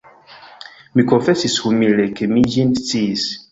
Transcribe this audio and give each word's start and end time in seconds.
Mi 0.95 1.05
konfesis 1.11 1.59
humile, 1.71 2.09
ke 2.17 2.31
mi 2.35 2.47
ĝin 2.57 2.75
sciis. 2.83 3.31